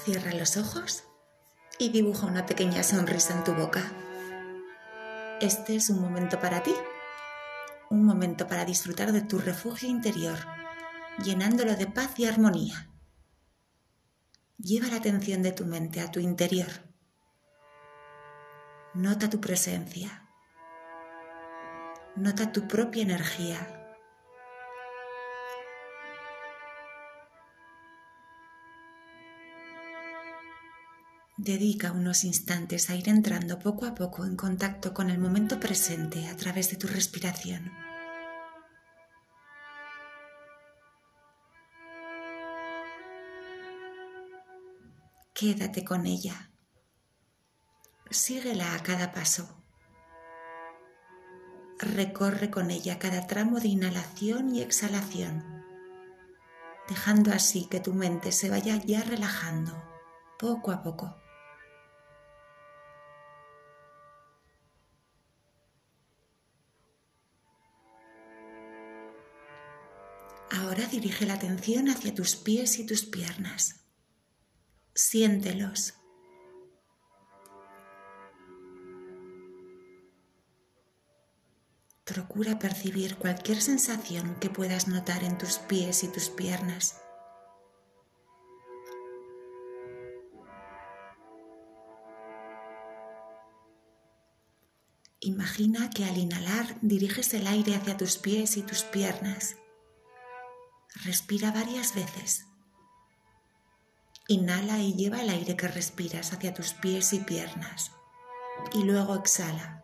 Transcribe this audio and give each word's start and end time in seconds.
cierra 0.00 0.32
los 0.32 0.56
ojos 0.56 1.04
y 1.78 1.90
dibuja 1.90 2.26
una 2.26 2.46
pequeña 2.46 2.82
sonrisa 2.82 3.34
en 3.34 3.44
tu 3.44 3.54
boca. 3.54 3.82
Este 5.40 5.76
es 5.76 5.90
un 5.90 6.00
momento 6.00 6.40
para 6.40 6.62
ti, 6.62 6.74
un 7.90 8.04
momento 8.04 8.46
para 8.46 8.64
disfrutar 8.64 9.12
de 9.12 9.22
tu 9.22 9.38
refugio 9.38 9.88
interior, 9.88 10.38
llenándolo 11.22 11.76
de 11.76 11.86
paz 11.86 12.18
y 12.18 12.26
armonía. 12.26 12.90
Lleva 14.58 14.88
la 14.88 14.96
atención 14.96 15.42
de 15.42 15.52
tu 15.52 15.64
mente 15.64 16.00
a 16.00 16.10
tu 16.10 16.20
interior. 16.20 16.68
Nota 18.94 19.30
tu 19.30 19.40
presencia. 19.40 20.28
Nota 22.16 22.52
tu 22.52 22.66
propia 22.68 23.02
energía 23.02 23.79
Dedica 31.42 31.90
unos 31.92 32.24
instantes 32.24 32.90
a 32.90 32.96
ir 32.96 33.08
entrando 33.08 33.58
poco 33.58 33.86
a 33.86 33.94
poco 33.94 34.26
en 34.26 34.36
contacto 34.36 34.92
con 34.92 35.08
el 35.08 35.18
momento 35.18 35.58
presente 35.58 36.28
a 36.28 36.36
través 36.36 36.70
de 36.70 36.76
tu 36.76 36.86
respiración. 36.86 37.72
Quédate 45.32 45.82
con 45.82 46.04
ella. 46.04 46.50
Síguela 48.10 48.74
a 48.74 48.82
cada 48.82 49.10
paso. 49.10 49.64
Recorre 51.78 52.50
con 52.50 52.70
ella 52.70 52.98
cada 52.98 53.26
tramo 53.26 53.60
de 53.60 53.68
inhalación 53.68 54.54
y 54.54 54.60
exhalación, 54.60 55.42
dejando 56.86 57.32
así 57.32 57.66
que 57.70 57.80
tu 57.80 57.94
mente 57.94 58.30
se 58.30 58.50
vaya 58.50 58.76
ya 58.76 59.02
relajando 59.04 59.82
poco 60.38 60.70
a 60.70 60.82
poco. 60.82 61.16
Ahora 70.52 70.84
dirige 70.86 71.26
la 71.26 71.34
atención 71.34 71.88
hacia 71.88 72.12
tus 72.12 72.34
pies 72.34 72.80
y 72.80 72.86
tus 72.86 73.04
piernas. 73.04 73.84
Siéntelos. 74.94 75.94
Procura 82.04 82.58
percibir 82.58 83.14
cualquier 83.14 83.62
sensación 83.62 84.34
que 84.40 84.50
puedas 84.50 84.88
notar 84.88 85.22
en 85.22 85.38
tus 85.38 85.58
pies 85.58 86.02
y 86.02 86.08
tus 86.08 86.28
piernas. 86.28 87.00
Imagina 95.20 95.90
que 95.90 96.04
al 96.04 96.18
inhalar 96.18 96.76
diriges 96.82 97.32
el 97.34 97.46
aire 97.46 97.76
hacia 97.76 97.96
tus 97.96 98.18
pies 98.18 98.56
y 98.56 98.62
tus 98.62 98.82
piernas 98.82 99.54
Respira 100.94 101.50
varias 101.50 101.94
veces. 101.94 102.46
Inhala 104.28 104.78
y 104.78 104.94
lleva 104.94 105.22
el 105.22 105.30
aire 105.30 105.56
que 105.56 105.66
respiras 105.66 106.32
hacia 106.32 106.54
tus 106.54 106.74
pies 106.74 107.12
y 107.12 107.20
piernas. 107.20 107.92
Y 108.72 108.84
luego 108.84 109.16
exhala. 109.16 109.82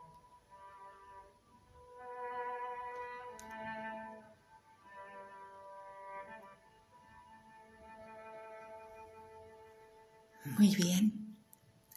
Muy 10.44 10.74
bien. 10.76 11.36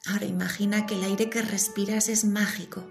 Ahora 0.08 0.26
imagina 0.26 0.86
que 0.86 0.96
el 0.96 1.04
aire 1.04 1.30
que 1.30 1.42
respiras 1.42 2.10
es 2.10 2.26
mágico 2.26 2.90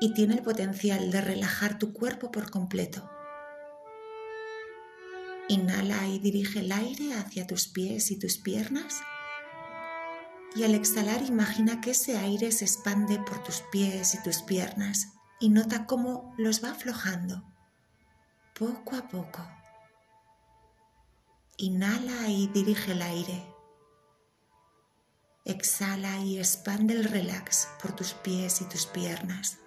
y 0.00 0.14
tiene 0.14 0.34
el 0.34 0.42
potencial 0.42 1.10
de 1.10 1.20
relajar 1.20 1.78
tu 1.78 1.92
cuerpo 1.92 2.30
por 2.30 2.50
completo. 2.50 3.10
Inhala 5.50 6.06
y 6.06 6.20
dirige 6.20 6.60
el 6.60 6.70
aire 6.70 7.14
hacia 7.14 7.44
tus 7.44 7.66
pies 7.66 8.12
y 8.12 8.18
tus 8.20 8.38
piernas. 8.38 9.02
Y 10.54 10.62
al 10.62 10.76
exhalar 10.76 11.24
imagina 11.24 11.80
que 11.80 11.90
ese 11.90 12.16
aire 12.16 12.52
se 12.52 12.64
expande 12.64 13.18
por 13.18 13.42
tus 13.42 13.62
pies 13.72 14.14
y 14.14 14.22
tus 14.22 14.42
piernas 14.42 15.08
y 15.40 15.48
nota 15.48 15.86
cómo 15.86 16.32
los 16.38 16.62
va 16.62 16.70
aflojando 16.70 17.42
poco 18.56 18.94
a 18.94 19.08
poco. 19.08 19.44
Inhala 21.56 22.28
y 22.28 22.46
dirige 22.46 22.92
el 22.92 23.02
aire. 23.02 23.44
Exhala 25.44 26.18
y 26.18 26.38
expande 26.38 26.94
el 26.94 27.02
relax 27.02 27.66
por 27.82 27.96
tus 27.96 28.12
pies 28.12 28.60
y 28.60 28.66
tus 28.66 28.86
piernas. 28.86 29.58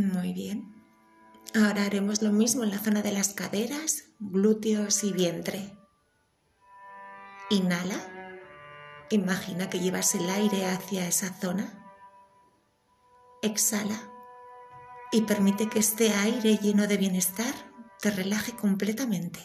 Muy 0.00 0.32
bien. 0.32 0.74
Ahora 1.54 1.84
haremos 1.84 2.22
lo 2.22 2.32
mismo 2.32 2.64
en 2.64 2.70
la 2.70 2.78
zona 2.78 3.02
de 3.02 3.12
las 3.12 3.34
caderas, 3.34 4.04
glúteos 4.18 5.04
y 5.04 5.12
vientre. 5.12 5.76
Inhala. 7.50 7.98
Imagina 9.10 9.68
que 9.68 9.78
llevas 9.78 10.14
el 10.14 10.30
aire 10.30 10.64
hacia 10.66 11.06
esa 11.06 11.34
zona. 11.34 11.84
Exhala. 13.42 14.00
Y 15.12 15.22
permite 15.22 15.68
que 15.68 15.80
este 15.80 16.14
aire 16.14 16.56
lleno 16.56 16.86
de 16.86 16.96
bienestar 16.96 17.52
te 18.00 18.10
relaje 18.10 18.52
completamente. 18.52 19.40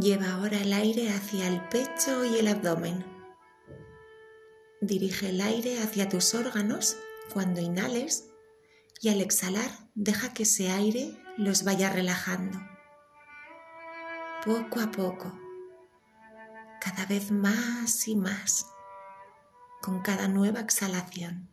Lleva 0.00 0.32
ahora 0.32 0.56
el 0.56 0.72
aire 0.72 1.10
hacia 1.10 1.46
el 1.46 1.60
pecho 1.68 2.24
y 2.24 2.38
el 2.38 2.48
abdomen. 2.48 3.04
Dirige 4.80 5.28
el 5.28 5.42
aire 5.42 5.82
hacia 5.82 6.08
tus 6.08 6.34
órganos 6.34 6.96
cuando 7.34 7.60
inhales 7.60 8.30
y 9.02 9.10
al 9.10 9.20
exhalar 9.20 9.70
deja 9.94 10.32
que 10.32 10.44
ese 10.44 10.70
aire 10.70 11.22
los 11.36 11.64
vaya 11.64 11.90
relajando. 11.90 12.58
Poco 14.42 14.80
a 14.80 14.90
poco, 14.90 15.38
cada 16.80 17.04
vez 17.04 17.30
más 17.30 18.08
y 18.08 18.16
más, 18.16 18.70
con 19.82 20.00
cada 20.00 20.28
nueva 20.28 20.60
exhalación. 20.60 21.50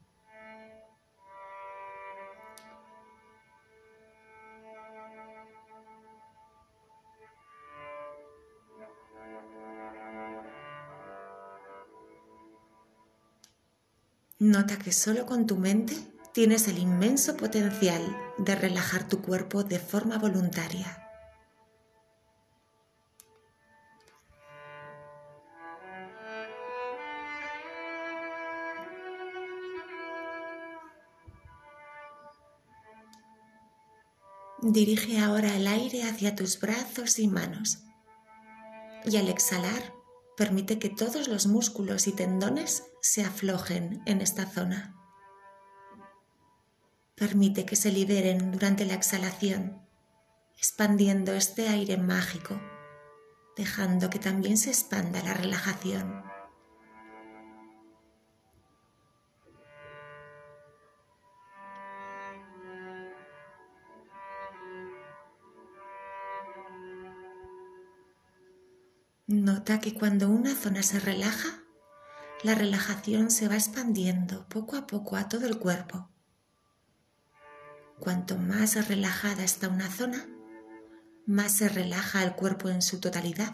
Nota 14.39 14.77
que 14.77 14.91
solo 14.91 15.25
con 15.25 15.47
tu 15.47 15.55
mente 15.55 15.97
tienes 16.31 16.67
el 16.67 16.77
inmenso 16.77 17.35
potencial 17.35 18.03
de 18.37 18.55
relajar 18.55 19.07
tu 19.07 19.23
cuerpo 19.23 19.63
de 19.63 19.79
forma 19.79 20.19
voluntaria. 20.19 21.03
Dirige 34.61 35.19
ahora 35.19 35.55
el 35.55 35.66
aire 35.66 36.03
hacia 36.03 36.35
tus 36.35 36.59
brazos 36.59 37.17
y 37.17 37.28
manos 37.28 37.79
y 39.03 39.17
al 39.17 39.29
exhalar 39.29 39.93
permite 40.35 40.78
que 40.78 40.90
todos 40.90 41.28
los 41.28 41.47
músculos 41.47 42.05
y 42.05 42.11
tendones 42.11 42.83
se 43.07 43.23
aflojen 43.23 44.01
en 44.05 44.19
esta 44.21 44.45
zona. 44.45 44.93
Permite 47.15 47.65
que 47.65 47.77
se 47.77 47.89
liberen 47.89 48.51
durante 48.51 48.85
la 48.85 48.95
exhalación, 48.95 49.81
expandiendo 50.57 51.33
este 51.33 51.69
aire 51.69 51.95
mágico, 51.97 52.59
dejando 53.55 54.09
que 54.09 54.19
también 54.19 54.57
se 54.57 54.71
expanda 54.71 55.23
la 55.23 55.33
relajación. 55.33 56.21
Nota 69.27 69.79
que 69.79 69.93
cuando 69.93 70.29
una 70.29 70.53
zona 70.55 70.83
se 70.83 70.99
relaja, 70.99 71.66
la 72.43 72.53
relajación 72.53 73.31
se 73.31 73.47
va 73.47 73.55
expandiendo 73.55 74.47
poco 74.47 74.75
a 74.75 74.85
poco 74.85 75.16
a 75.16 75.28
todo 75.28 75.47
el 75.47 75.57
cuerpo. 75.57 76.09
Cuanto 77.99 78.37
más 78.37 78.87
relajada 78.87 79.43
está 79.43 79.69
una 79.69 79.89
zona, 79.89 80.28
más 81.25 81.51
se 81.53 81.67
relaja 81.67 82.23
el 82.23 82.34
cuerpo 82.34 82.69
en 82.69 82.84
su 82.84 82.99
totalidad. 82.99 83.53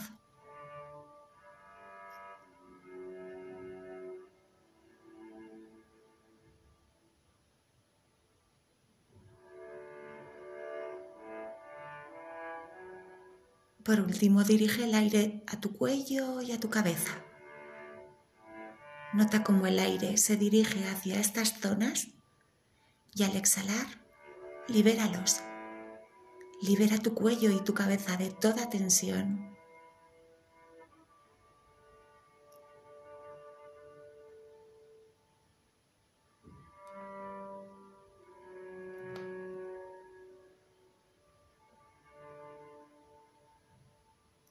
Por 13.84 14.00
último, 14.00 14.44
dirige 14.44 14.84
el 14.86 14.94
aire 14.94 15.44
a 15.48 15.60
tu 15.60 15.74
cuello 15.74 16.42
y 16.42 16.52
a 16.52 16.60
tu 16.60 16.70
cabeza. 16.70 17.12
Nota 19.14 19.44
cómo 19.44 19.68
el 19.68 19.78
aire 19.78 20.18
se 20.18 20.38
dirige 20.38 20.90
hacia 20.90 21.20
estas 21.20 21.60
zonas 21.60 22.08
y 23.14 23.22
al 23.22 23.36
exhalar, 23.36 23.86
libéralos. 24.68 25.42
Libera 26.64 26.98
tu 26.98 27.14
cuello 27.14 27.52
y 27.52 27.64
tu 27.64 27.76
cabeza 27.76 28.18
de 28.18 28.32
toda 28.32 28.72
tensión. 28.72 29.56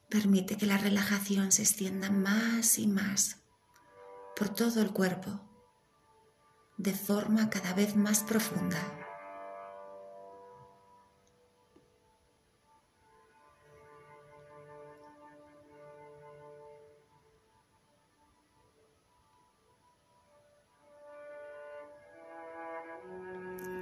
Permite 0.07 0.55
que 0.55 0.67
la 0.67 0.77
relajación 0.77 1.51
se 1.51 1.63
extienda 1.63 2.09
más 2.09 2.77
y 2.77 2.87
más 2.87 3.42
por 4.35 4.49
todo 4.49 4.81
el 4.81 4.91
cuerpo, 4.91 5.39
de 6.77 6.93
forma 6.93 7.49
cada 7.49 7.73
vez 7.73 7.95
más 7.95 8.23
profunda. 8.23 8.79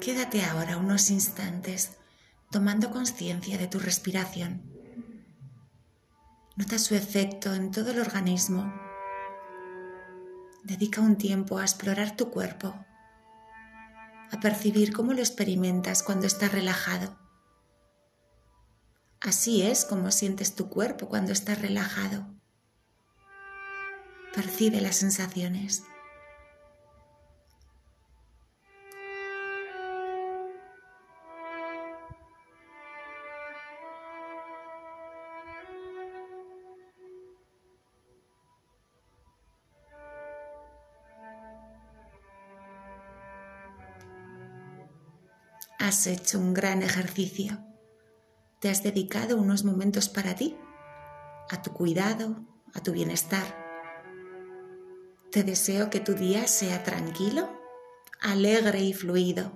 Quédate 0.02 0.44
ahora 0.44 0.78
unos 0.78 1.12
instantes 1.12 1.92
tomando 2.50 2.90
conciencia 2.90 3.60
de 3.60 3.68
tu 3.68 3.78
respiración. 3.78 4.64
Nota 6.56 6.80
su 6.80 6.96
efecto 6.96 7.54
en 7.54 7.72
todo 7.72 7.92
el 7.92 8.00
organismo. 8.00 8.81
Dedica 10.64 11.02
un 11.02 11.18
tiempo 11.18 11.58
a 11.58 11.64
explorar 11.64 12.16
tu 12.16 12.30
cuerpo, 12.30 12.86
a 14.32 14.40
percibir 14.40 14.94
cómo 14.94 15.14
lo 15.14 15.20
experimentas 15.20 16.04
cuando 16.04 16.28
estás 16.28 16.52
relajado. 16.52 17.18
Así 19.20 19.64
es 19.64 19.86
como 19.86 20.12
sientes 20.12 20.56
tu 20.56 20.70
cuerpo 20.70 21.10
cuando 21.10 21.32
estás 21.32 21.62
relajado. 21.62 22.28
Percibe 24.34 24.82
las 24.82 24.98
sensaciones. 24.98 25.84
Has 45.82 46.06
hecho 46.06 46.38
un 46.38 46.54
gran 46.54 46.84
ejercicio. 46.84 47.58
Te 48.60 48.70
has 48.70 48.84
dedicado 48.84 49.36
unos 49.36 49.64
momentos 49.64 50.10
para 50.10 50.36
ti, 50.36 50.56
a 51.50 51.64
tu 51.64 51.74
cuidado, 51.74 52.46
a 52.76 52.82
tu 52.82 52.92
bienestar. 52.92 53.44
Te 55.32 55.44
deseo 55.44 55.90
que 55.90 56.00
tu 56.00 56.14
día 56.14 56.46
sea 56.46 56.84
tranquilo, 56.84 57.50
alegre 58.22 58.82
y 58.82 58.94
fluido. 58.94 59.54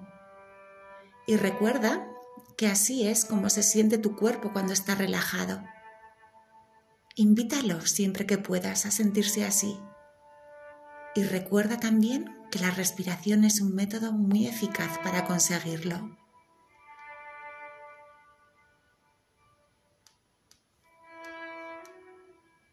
Y 1.27 1.38
recuerda 1.38 2.07
que 2.57 2.69
así 2.69 3.07
es 3.07 3.24
como 3.24 3.51
se 3.51 3.62
siente 3.62 4.00
tu 4.00 4.16
cuerpo 4.16 4.51
cuando 4.51 4.74
está 4.74 4.95
relajado. 4.95 5.62
Invítalo 7.13 7.81
siempre 7.81 8.25
que 8.25 8.39
puedas 8.39 8.88
a 8.88 8.92
sentirse 8.92 9.45
así. 9.45 9.80
Y 11.13 11.22
recuerda 11.22 11.80
también 11.80 12.35
que 12.51 12.59
la 12.59 12.71
respiración 12.71 13.44
es 13.45 13.62
un 13.62 13.74
método 13.75 14.12
muy 14.13 14.47
eficaz 14.47 14.97
para 15.00 15.25
conseguirlo. 15.25 16.25